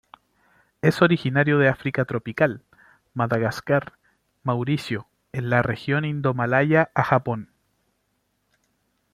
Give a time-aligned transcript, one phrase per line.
[0.81, 2.63] Es originario de África tropical,
[3.13, 3.99] Madagascar,
[4.41, 7.51] Mauricio, en la región Indomalaya a Japón.